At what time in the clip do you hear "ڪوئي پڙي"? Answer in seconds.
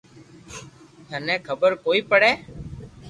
1.85-2.31